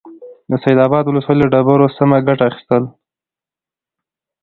د 0.49 0.51
سيدآباد 0.63 1.05
ولسوالۍ 1.05 1.39
له 1.41 1.47
ډبرو 1.53 1.87
سمه 1.97 2.17
گټه 2.27 2.43
اخيستل: 2.49 2.83